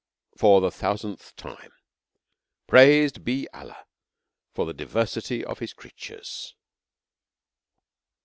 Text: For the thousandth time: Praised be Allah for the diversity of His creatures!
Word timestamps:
For 0.35 0.61
the 0.61 0.71
thousandth 0.71 1.35
time: 1.35 1.73
Praised 2.65 3.23
be 3.23 3.47
Allah 3.53 3.85
for 4.51 4.65
the 4.65 4.73
diversity 4.73 5.45
of 5.45 5.59
His 5.59 5.73
creatures! 5.75 6.55